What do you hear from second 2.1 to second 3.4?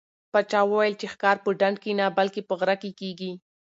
بلکې په غره کې کېږي.